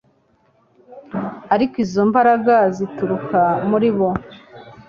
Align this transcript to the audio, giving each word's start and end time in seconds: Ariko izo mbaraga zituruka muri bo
Ariko 1.53 1.75
izo 1.83 2.01
mbaraga 2.09 2.55
zituruka 2.75 3.41
muri 3.69 3.89
bo 3.95 4.09